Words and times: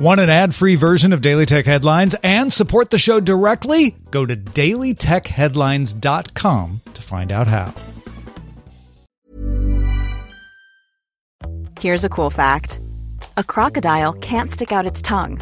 Want 0.00 0.18
an 0.18 0.30
ad 0.30 0.54
free 0.54 0.76
version 0.76 1.12
of 1.12 1.20
Daily 1.20 1.44
Tech 1.44 1.66
Headlines 1.66 2.16
and 2.22 2.50
support 2.50 2.88
the 2.88 2.96
show 2.96 3.20
directly? 3.20 3.96
Go 4.10 4.24
to 4.24 4.34
dailytechheadlines.com 4.34 6.80
to 6.94 7.02
find 7.02 7.30
out 7.30 7.46
how. 7.46 7.74
Here's 11.78 12.06
a 12.06 12.08
cool 12.08 12.30
fact 12.30 12.80
a 13.36 13.44
crocodile 13.44 14.14
can't 14.14 14.50
stick 14.50 14.72
out 14.72 14.86
its 14.86 15.02
tongue. 15.02 15.38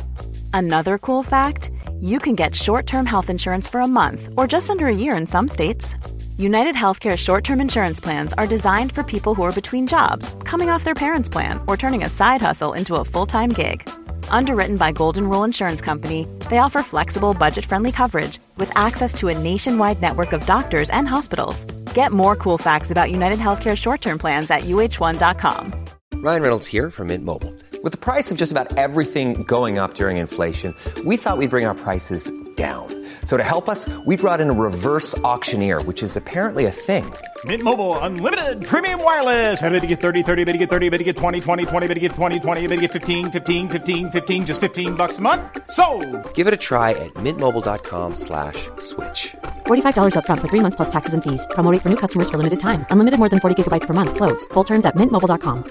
Another 0.52 0.98
cool 0.98 1.22
fact 1.22 1.70
you 2.00 2.18
can 2.18 2.34
get 2.34 2.56
short 2.56 2.88
term 2.88 3.06
health 3.06 3.30
insurance 3.30 3.68
for 3.68 3.80
a 3.80 3.86
month 3.86 4.28
or 4.36 4.48
just 4.48 4.70
under 4.70 4.88
a 4.88 4.96
year 4.96 5.16
in 5.16 5.28
some 5.28 5.46
states. 5.46 5.94
United 6.36 6.74
Healthcare 6.74 7.16
short 7.16 7.44
term 7.44 7.60
insurance 7.60 8.00
plans 8.00 8.32
are 8.32 8.48
designed 8.48 8.90
for 8.90 9.04
people 9.04 9.36
who 9.36 9.44
are 9.44 9.52
between 9.52 9.86
jobs, 9.86 10.34
coming 10.42 10.68
off 10.68 10.82
their 10.82 10.94
parents' 10.94 11.28
plan, 11.28 11.60
or 11.68 11.76
turning 11.76 12.02
a 12.02 12.08
side 12.08 12.42
hustle 12.42 12.72
into 12.72 12.96
a 12.96 13.04
full 13.04 13.26
time 13.26 13.50
gig. 13.50 13.88
Underwritten 14.30 14.76
by 14.76 14.92
Golden 14.92 15.28
Rule 15.28 15.44
Insurance 15.44 15.80
Company, 15.80 16.26
they 16.48 16.58
offer 16.58 16.82
flexible, 16.82 17.34
budget 17.34 17.64
friendly 17.64 17.92
coverage 17.92 18.38
with 18.56 18.70
access 18.76 19.12
to 19.14 19.28
a 19.28 19.38
nationwide 19.38 20.00
network 20.00 20.32
of 20.32 20.46
doctors 20.46 20.90
and 20.90 21.08
hospitals. 21.08 21.64
Get 21.94 22.12
more 22.12 22.36
cool 22.36 22.58
facts 22.58 22.90
about 22.90 23.10
United 23.10 23.38
Healthcare 23.38 23.76
short 23.76 24.00
term 24.00 24.18
plans 24.18 24.50
at 24.50 24.62
uh1.com. 24.62 25.74
Ryan 26.14 26.42
Reynolds 26.42 26.66
here 26.66 26.90
from 26.90 27.08
Mint 27.08 27.24
Mobile. 27.24 27.54
With 27.82 27.92
the 27.92 27.98
price 27.98 28.30
of 28.30 28.36
just 28.36 28.52
about 28.52 28.76
everything 28.76 29.44
going 29.44 29.78
up 29.78 29.94
during 29.94 30.16
inflation, 30.16 30.74
we 31.04 31.16
thought 31.16 31.38
we'd 31.38 31.50
bring 31.50 31.64
our 31.64 31.76
prices 31.76 32.30
down. 32.56 32.88
So 33.24 33.36
to 33.36 33.44
help 33.44 33.68
us, 33.68 33.88
we 34.04 34.16
brought 34.16 34.40
in 34.40 34.50
a 34.50 34.52
reverse 34.52 35.16
auctioneer, 35.18 35.80
which 35.82 36.02
is 36.02 36.16
apparently 36.16 36.64
a 36.64 36.72
thing. 36.72 37.06
Mint 37.44 37.62
Mobile 37.62 37.96
unlimited 38.00 38.66
premium 38.66 39.02
wireless. 39.02 39.62
Ready 39.62 39.78
to 39.78 39.86
get 39.86 40.00
30, 40.00 40.24
30, 40.24 40.44
bit 40.44 40.52
to 40.52 40.58
get 40.58 40.68
30, 40.70 40.88
bit 40.88 40.98
to 40.98 41.04
get 41.04 41.16
20, 41.16 41.40
20, 41.40 41.66
20, 41.66 41.86
bit 41.86 41.94
to 41.94 42.00
get 42.00 42.12
20, 42.12 42.40
20, 42.40 42.66
bit 42.66 42.74
to 42.74 42.80
get 42.80 42.90
15, 42.92 43.30
15, 43.30 43.68
15, 43.68 44.10
15 44.10 44.46
just 44.46 44.60
15 44.60 44.94
bucks 44.94 45.18
a 45.18 45.22
month. 45.22 45.42
So, 45.70 45.86
Give 46.34 46.48
it 46.48 46.54
a 46.54 46.56
try 46.56 46.90
at 46.90 47.14
mintmobile.com 47.14 48.16
slash 48.16 48.68
switch. 48.80 49.36
$45 49.66 50.14
upfront 50.16 50.40
for 50.40 50.48
3 50.48 50.60
months 50.64 50.76
plus 50.76 50.90
taxes 50.90 51.14
and 51.14 51.22
fees. 51.22 51.46
Promo 51.50 51.70
rate 51.70 51.82
for 51.82 51.90
new 51.90 52.00
customers 52.04 52.28
for 52.28 52.38
limited 52.38 52.58
time. 52.58 52.84
Unlimited 52.90 53.20
more 53.20 53.28
than 53.28 53.38
40 53.38 53.62
gigabytes 53.62 53.86
per 53.86 53.94
month 53.94 54.16
slows. 54.16 54.44
Full 54.46 54.64
terms 54.64 54.84
at 54.84 54.96
mintmobile.com. 54.96 55.62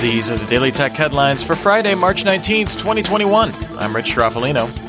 These 0.00 0.30
are 0.30 0.36
the 0.36 0.46
Daily 0.46 0.70
Tech 0.70 0.92
headlines 0.92 1.42
for 1.42 1.56
Friday, 1.56 1.94
March 1.94 2.24
19th, 2.24 2.78
2021. 2.78 3.52
I'm 3.78 3.94
Rich 3.94 4.14
Stroffolino. 4.14 4.87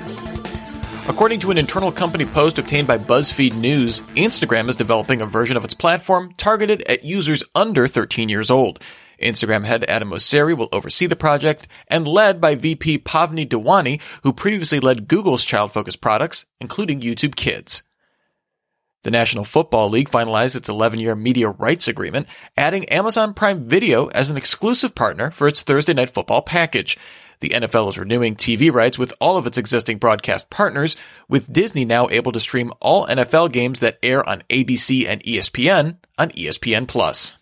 According 1.09 1.39
to 1.39 1.49
an 1.49 1.57
internal 1.57 1.91
company 1.91 2.23
post 2.23 2.59
obtained 2.59 2.87
by 2.87 2.99
BuzzFeed 2.99 3.55
News, 3.55 4.01
Instagram 4.15 4.69
is 4.69 4.75
developing 4.75 5.21
a 5.21 5.25
version 5.25 5.57
of 5.57 5.65
its 5.65 5.73
platform 5.73 6.31
targeted 6.37 6.83
at 6.87 7.03
users 7.03 7.43
under 7.55 7.87
13 7.87 8.29
years 8.29 8.51
old. 8.51 8.79
Instagram 9.19 9.65
head 9.65 9.83
Adam 9.85 10.11
Mosseri 10.11 10.55
will 10.55 10.69
oversee 10.71 11.07
the 11.07 11.15
project 11.15 11.67
and 11.87 12.07
led 12.07 12.39
by 12.39 12.53
VP 12.53 12.99
Pavni 12.99 13.47
Diwanji, 13.47 13.99
who 14.21 14.31
previously 14.31 14.79
led 14.79 15.07
Google's 15.07 15.43
child-focused 15.43 15.99
products, 15.99 16.45
including 16.61 17.01
YouTube 17.01 17.35
Kids. 17.35 17.81
The 19.01 19.11
National 19.11 19.45
Football 19.45 19.89
League 19.89 20.11
finalized 20.11 20.55
its 20.55 20.69
11-year 20.69 21.15
media 21.15 21.49
rights 21.49 21.87
agreement, 21.87 22.27
adding 22.55 22.85
Amazon 22.89 23.33
Prime 23.33 23.67
Video 23.67 24.07
as 24.07 24.29
an 24.29 24.37
exclusive 24.37 24.93
partner 24.93 25.31
for 25.31 25.47
its 25.47 25.63
Thursday 25.63 25.93
Night 25.93 26.11
Football 26.11 26.43
package. 26.43 26.99
The 27.41 27.49
NFL 27.49 27.89
is 27.89 27.97
renewing 27.97 28.35
TV 28.35 28.71
rights 28.71 28.99
with 28.99 29.13
all 29.21 29.37
of 29.37 29.47
its 29.47 29.57
existing 29.57 29.97
broadcast 29.97 30.49
partners, 30.49 30.97
with 31.29 31.51
Disney 31.51 31.85
now 31.85 32.09
able 32.09 32.33
to 32.33 32.39
stream 32.39 32.71
all 32.81 33.07
NFL 33.07 33.53
games 33.53 33.79
that 33.79 33.97
air 34.03 34.27
on 34.27 34.43
ABC 34.49 35.07
and 35.07 35.23
ESPN 35.23 35.97
on 36.17 36.29
ESPN 36.31 36.87
Plus. 36.87 37.37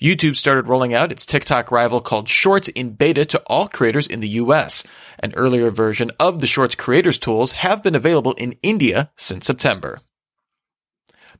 YouTube 0.00 0.34
started 0.34 0.66
rolling 0.66 0.94
out 0.94 1.12
its 1.12 1.26
TikTok 1.26 1.70
rival 1.70 2.00
called 2.00 2.28
Shorts 2.28 2.68
in 2.68 2.90
beta 2.90 3.24
to 3.26 3.42
all 3.46 3.68
creators 3.68 4.06
in 4.06 4.20
the 4.20 4.28
US. 4.28 4.82
An 5.20 5.32
earlier 5.34 5.70
version 5.70 6.10
of 6.18 6.40
the 6.40 6.46
Shorts 6.46 6.74
creators 6.74 7.18
tools 7.18 7.52
have 7.52 7.82
been 7.82 7.94
available 7.94 8.32
in 8.32 8.56
India 8.62 9.10
since 9.16 9.46
September. 9.46 10.00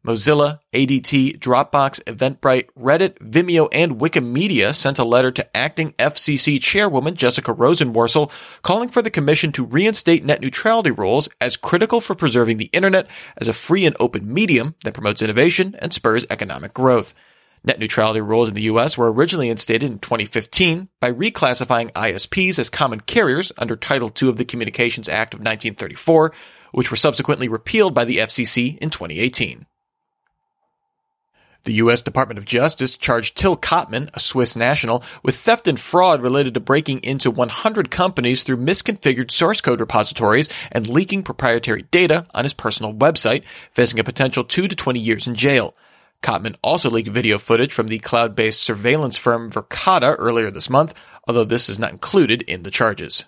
Mozilla, 0.05 0.61
ADT, 0.75 1.39
Dropbox, 1.39 2.03
Eventbrite, 2.05 2.69
Reddit, 2.79 3.19
Vimeo, 3.19 3.69
and 3.73 3.99
Wikimedia 3.99 4.75
sent 4.75 4.99
a 4.99 5.05
letter 5.05 5.33
to 5.33 5.57
acting 5.57 5.93
FCC 5.93 6.61
chairwoman 6.61 7.15
Jessica 7.15 7.55
Rosenworcel 7.55 8.31
calling 8.63 8.91
for 8.91 9.01
the 9.01 9.11
commission 9.11 9.51
to 9.53 9.65
reinstate 9.65 10.25
net 10.25 10.43
neutrality 10.43 10.91
rules 10.91 11.29
as 11.41 11.57
critical 11.57 12.03
for 12.03 12.15
preserving 12.15 12.59
the 12.59 12.71
internet 12.73 13.09
as 13.39 13.49
a 13.49 13.55
free 13.55 13.87
and 13.87 13.97
open 13.99 14.33
medium 14.33 14.75
that 14.85 14.95
promotes 14.95 15.23
innovation 15.23 15.75
and 15.79 15.95
spurs 15.95 16.27
economic 16.29 16.75
growth. 16.75 17.15
Net 17.67 17.79
neutrality 17.79 18.21
rules 18.21 18.51
in 18.51 18.55
the 18.55 18.63
US 18.63 18.99
were 18.99 19.11
originally 19.11 19.49
instated 19.49 19.91
in 19.91 19.99
2015 19.99 20.89
by 21.01 21.11
reclassifying 21.11 21.91
ISPs 21.93 22.59
as 22.59 22.69
common 22.69 23.01
carriers 23.01 23.53
under 23.57 23.75
Title 23.75 24.13
II 24.23 24.29
of 24.29 24.37
the 24.37 24.45
Communications 24.45 25.09
Act 25.09 25.33
of 25.33 25.41
1934, 25.41 26.31
which 26.73 26.91
were 26.91 26.97
subsequently 26.99 27.49
repealed 27.49 27.95
by 27.95 28.05
the 28.05 28.19
FCC 28.19 28.77
in 28.79 28.91
2018. 28.91 29.65
The 31.65 31.73
U.S. 31.75 32.03
Department 32.03 32.37
of 32.37 32.45
Justice 32.45 32.99
charged 32.99 33.39
Till 33.39 33.57
Kottmann, 33.57 34.11
a 34.13 34.21
Swiss 34.21 34.55
national, 34.55 35.03
with 35.23 35.37
theft 35.37 35.67
and 35.67 35.81
fraud 35.81 36.21
related 36.21 36.53
to 36.55 36.61
breaking 36.61 37.01
into 37.03 37.31
100 37.31 37.91
companies 37.91 38.43
through 38.43 38.59
misconfigured 38.59 39.31
source 39.31 39.63
code 39.63 39.81
repositories 39.81 40.51
and 40.71 40.87
leaking 40.87 41.23
proprietary 41.23 41.83
data 41.91 42.27
on 42.35 42.45
his 42.45 42.53
personal 42.53 42.93
website, 42.93 43.45
facing 43.71 43.99
a 43.99 44.05
potential 44.05 44.45
2 44.45 44.69
to 44.69 44.77
20 44.77 45.01
years 45.01 45.27
in 45.27 45.35
jail. 45.35 45.75
Kottmann 46.23 46.57
also 46.63 46.91
leaked 46.91 47.09
video 47.09 47.39
footage 47.39 47.73
from 47.73 47.89
the 47.89 47.99
cloud-based 47.99 48.61
surveillance 48.61 49.17
firm 49.17 49.51
Verkada 49.51 50.17
earlier 50.19 50.51
this 50.51 50.69
month, 50.69 50.93
although 51.27 51.45
this 51.45 51.71
is 51.71 51.79
not 51.79 51.93
included 51.93 52.43
in 52.43 52.63
the 52.63 52.71
charges. 52.71 53.25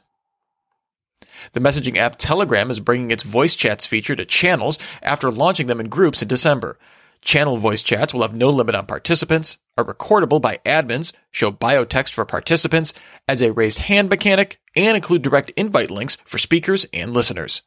The 1.52 1.60
messaging 1.60 1.96
app 1.96 2.16
Telegram 2.16 2.70
is 2.70 2.80
bringing 2.80 3.10
its 3.10 3.22
voice 3.22 3.56
chats 3.56 3.86
feature 3.86 4.16
to 4.16 4.26
channels 4.26 4.78
after 5.02 5.30
launching 5.30 5.68
them 5.68 5.80
in 5.80 5.88
groups 5.88 6.20
in 6.20 6.28
December. 6.28 6.78
Channel 7.20 7.56
voice 7.56 7.82
chats 7.82 8.14
will 8.14 8.22
have 8.22 8.34
no 8.34 8.50
limit 8.50 8.74
on 8.74 8.86
participants, 8.86 9.58
are 9.76 9.84
recordable 9.84 10.40
by 10.40 10.58
admins, 10.64 11.12
show 11.30 11.50
biotext 11.50 12.14
for 12.14 12.24
participants, 12.24 12.94
as 13.28 13.42
a 13.42 13.52
raised 13.52 13.80
hand 13.80 14.08
mechanic, 14.08 14.60
and 14.74 14.96
include 14.96 15.22
direct 15.22 15.50
invite 15.50 15.90
links 15.90 16.16
for 16.24 16.38
speakers 16.38 16.86
and 16.92 17.12
listeners. 17.12 17.62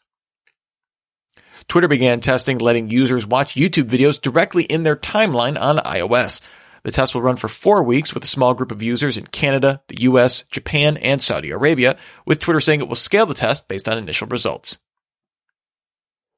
Twitter 1.67 1.87
began 1.87 2.19
testing 2.19 2.57
letting 2.57 2.89
users 2.89 3.27
watch 3.27 3.55
YouTube 3.55 3.89
videos 3.89 4.19
directly 4.19 4.63
in 4.63 4.83
their 4.83 4.95
timeline 4.95 5.59
on 5.59 5.77
iOS. 5.77 6.41
The 6.83 6.91
test 6.91 7.13
will 7.13 7.21
run 7.21 7.35
for 7.35 7.47
four 7.47 7.83
weeks 7.83 8.13
with 8.13 8.23
a 8.23 8.27
small 8.27 8.53
group 8.53 8.71
of 8.71 8.81
users 8.81 9.17
in 9.17 9.27
Canada, 9.27 9.81
the 9.87 10.01
US, 10.03 10.43
Japan, 10.43 10.97
and 10.97 11.21
Saudi 11.21 11.51
Arabia, 11.51 11.97
with 12.25 12.39
Twitter 12.39 12.59
saying 12.59 12.79
it 12.79 12.87
will 12.87 12.95
scale 12.95 13.25
the 13.25 13.33
test 13.33 13.67
based 13.67 13.87
on 13.87 13.97
initial 13.97 14.27
results. 14.27 14.79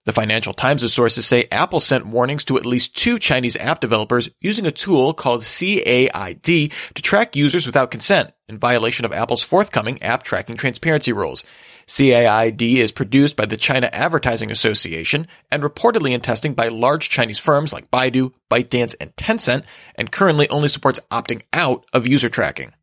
The 0.04 0.14
Financial 0.14 0.54
Times' 0.54 0.92
sources 0.92 1.28
say 1.28 1.48
Apple 1.52 1.80
sent 1.80 2.08
warnings 2.08 2.44
to 2.46 2.58
at 2.58 2.66
least 2.66 2.98
two 2.98 3.20
Chinese 3.20 3.56
app 3.58 3.82
developers 3.82 4.32
using 4.40 4.66
a 4.66 4.72
tool 4.72 5.14
called 5.14 5.44
CAID 5.44 6.72
to 6.96 7.02
track 7.04 7.36
users 7.36 7.68
without 7.68 7.92
consent 7.92 8.32
in 8.50 8.58
violation 8.58 9.06
of 9.06 9.14
Apple's 9.14 9.44
forthcoming 9.44 10.02
app 10.02 10.24
tracking 10.24 10.56
transparency 10.56 11.14
rules. 11.14 11.46
CAID 11.86 12.78
is 12.78 12.92
produced 12.92 13.36
by 13.36 13.46
the 13.46 13.58
China 13.58 13.92
Advertising 13.94 14.50
Association 14.50 15.28
and 15.52 15.62
reportedly 15.62 16.12
in 16.12 16.22
testing 16.22 16.56
by 16.56 16.70
large 16.70 17.10
Chinese 17.10 17.38
firms 17.38 17.72
like 17.72 17.92
Baidu, 17.92 18.34
ByteDance, 18.50 18.96
and 19.00 19.16
Tencent, 19.16 19.66
and 19.94 20.12
currently 20.12 20.50
only 20.50 20.68
supports 20.68 21.00
opting 21.12 21.44
out 21.54 21.86
of 21.94 22.08
user 22.08 22.30
tracking. 22.30 22.74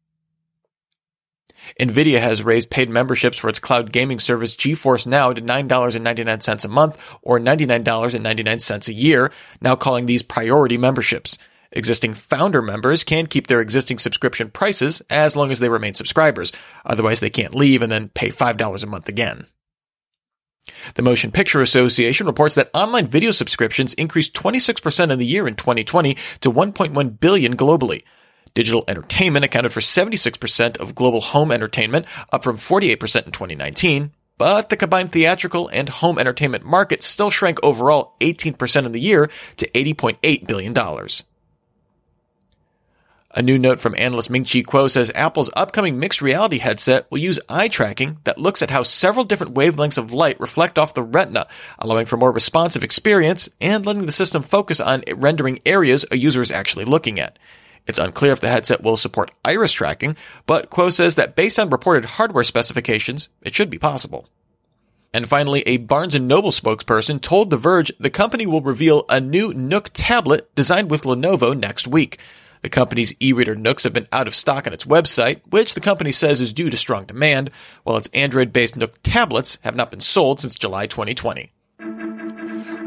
Nvidia 1.81 2.21
has 2.21 2.43
raised 2.43 2.71
paid 2.71 2.91
memberships 2.91 3.39
for 3.39 3.49
its 3.49 3.59
cloud 3.59 3.93
gaming 3.93 4.21
service 4.21 4.57
GeForce 4.57 5.07
Now 5.07 5.33
to 5.33 5.41
$9.99 5.41 6.65
a 6.65 6.69
month 6.69 7.17
or 7.23 7.39
$99.99 7.39 8.89
a 8.89 8.93
year, 8.93 9.33
now 9.61 9.77
calling 9.77 10.07
these 10.07 10.23
priority 10.23 10.77
memberships. 10.77 11.39
Existing 11.73 12.15
founder 12.15 12.63
members 12.63 13.05
can 13.05 13.27
keep 13.27 13.47
their 13.47 13.61
existing 13.61 13.99
subscription 13.99 14.51
prices 14.51 15.03
as 15.11 15.37
long 15.37 15.51
as 15.51 15.61
they 15.61 15.69
remain 15.69 15.95
subscribers. 15.95 16.53
Otherwise, 16.87 17.21
they 17.21 17.31
can't 17.31 17.55
leave 17.55 17.83
and 17.83 17.93
then 17.93 18.09
pay 18.09 18.31
$5 18.31 18.83
a 18.83 18.87
month 18.87 19.09
again. 19.09 19.47
The 20.95 21.03
Motion 21.03 21.31
Picture 21.31 21.63
Association 21.63 22.27
reports 22.27 22.55
that 22.55 22.71
online 22.75 23.07
video 23.07 23.31
subscriptions 23.31 23.95
increased 23.95 24.35
26% 24.35 25.11
in 25.11 25.19
the 25.19 25.27
year 25.27 25.49
in 25.49 25.55
2020 25.55 26.15
to 26.41 26.53
1.1 26.53 27.21
billion 27.21 27.57
globally. 27.57 28.03
Digital 28.55 28.85
entertainment 28.89 29.45
accounted 29.45 29.73
for 29.73 29.81
76% 29.81 30.79
of 30.79 30.95
global 30.95 31.21
home 31.21 31.53
entertainment, 31.53 32.07
up 32.33 32.45
from 32.45 32.57
48% 32.57 33.27
in 33.27 33.33
2019. 33.33 34.13
But 34.39 34.69
the 34.69 34.77
combined 34.77 35.11
theatrical 35.11 35.69
and 35.69 35.89
home 35.89 36.19
entertainment 36.19 36.65
market 36.65 37.03
still 37.03 37.31
shrank 37.31 37.59
overall 37.63 38.15
18% 38.21 38.87
in 38.87 38.93
the 38.93 39.01
year 39.01 39.29
to 39.57 39.69
$80.8 39.71 40.47
billion. 40.47 40.75
A 43.33 43.43
new 43.43 43.59
note 43.59 43.79
from 43.79 43.95
analyst 43.99 44.31
Ming-Chi 44.31 44.63
Kuo 44.63 44.91
says 44.91 45.13
Apple's 45.15 45.51
upcoming 45.55 45.99
mixed 45.99 46.23
reality 46.23 46.59
headset 46.59 47.11
will 47.11 47.19
use 47.19 47.39
eye 47.49 47.69
tracking 47.69 48.19
that 48.25 48.39
looks 48.39 48.63
at 48.63 48.71
how 48.71 48.83
several 48.83 49.25
different 49.25 49.55
wavelengths 49.55 49.99
of 49.99 50.13
light 50.13 50.41
reflect 50.41 50.79
off 50.79 50.95
the 50.95 51.03
retina, 51.03 51.47
allowing 51.79 52.07
for 52.07 52.17
more 52.17 52.33
responsive 52.33 52.83
experience 52.83 53.49
and 53.61 53.85
letting 53.85 54.07
the 54.07 54.13
system 54.13 54.43
focus 54.43 54.81
on 54.81 55.05
rendering 55.15 55.61
areas 55.67 56.07
a 56.11 56.17
user 56.17 56.41
is 56.41 56.51
actually 56.51 56.87
looking 56.87 57.21
at. 57.21 57.39
It's 57.89 57.99
unclear 57.99 58.33
if 58.33 58.41
the 58.41 58.49
headset 58.49 58.83
will 58.83 58.99
support 58.99 59.31
iris 59.45 59.73
tracking, 59.73 60.15
but 60.45 60.71
Kuo 60.71 60.93
says 60.93 61.15
that 61.15 61.35
based 61.35 61.59
on 61.59 61.71
reported 61.71 62.05
hardware 62.05 62.45
specifications, 62.45 63.31
it 63.43 63.55
should 63.55 63.71
be 63.71 63.79
possible. 63.79 64.29
And 65.15 65.27
finally, 65.27 65.63
a 65.63 65.79
Barnes 65.79 66.19
& 66.19 66.21
Noble 66.21 66.51
spokesperson 66.51 67.19
told 67.19 67.49
The 67.49 67.57
Verge 67.57 67.91
the 67.99 68.11
company 68.11 68.47
will 68.47 68.61
reveal 68.61 69.07
a 69.09 69.21
new 69.21 69.55
Nook 69.55 69.89
tablet 69.95 70.55
designed 70.55 70.91
with 70.91 71.05
Lenovo 71.05 71.59
next 71.59 71.89
week. 71.89 72.19
The 72.61 72.69
company's 72.69 73.15
e-reader 73.21 73.55
Nooks 73.55 73.85
have 73.85 73.95
been 73.95 74.09
out 74.13 74.27
of 74.27 74.35
stock 74.35 74.67
on 74.67 74.75
its 74.75 74.85
website, 74.85 75.41
which 75.49 75.73
the 75.73 75.81
company 75.81 76.13
says 76.13 76.43
is 76.43 76.53
due 76.53 76.69
to 76.69 76.77
strong 76.77 77.07
demand, 77.07 77.51
while 77.85 77.97
its 77.97 78.11
Android-based 78.13 78.77
Nook 78.77 79.03
tablets 79.03 79.57
have 79.63 79.77
not 79.77 79.91
been 79.91 80.01
sold 80.01 80.41
since 80.41 80.57
July 80.57 80.87
2020. 80.87 81.53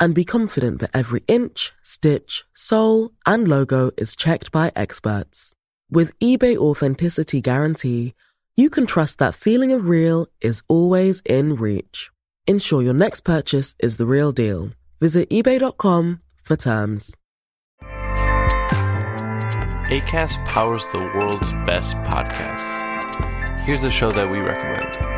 and 0.00 0.14
be 0.14 0.24
confident 0.24 0.80
that 0.80 0.90
every 0.94 1.22
inch, 1.28 1.72
stitch, 1.82 2.44
sole, 2.54 3.12
and 3.26 3.48
logo 3.48 3.90
is 3.96 4.16
checked 4.16 4.52
by 4.52 4.72
experts. 4.74 5.54
With 5.90 6.18
eBay 6.18 6.56
Authenticity 6.56 7.40
Guarantee, 7.40 8.14
you 8.56 8.70
can 8.70 8.86
trust 8.86 9.18
that 9.18 9.34
feeling 9.34 9.72
of 9.72 9.88
real 9.88 10.26
is 10.40 10.62
always 10.68 11.22
in 11.24 11.56
reach. 11.56 12.10
Ensure 12.46 12.82
your 12.82 12.94
next 12.94 13.20
purchase 13.20 13.76
is 13.78 13.96
the 13.96 14.06
real 14.06 14.32
deal. 14.32 14.70
Visit 15.00 15.30
eBay.com 15.30 16.20
for 16.42 16.56
terms. 16.56 17.14
ACAST 19.90 20.44
powers 20.44 20.84
the 20.92 20.98
world's 20.98 21.52
best 21.64 21.96
podcasts. 21.98 22.84
Here's 23.60 23.84
a 23.84 23.90
show 23.90 24.12
that 24.12 24.30
we 24.30 24.38
recommend. 24.38 25.17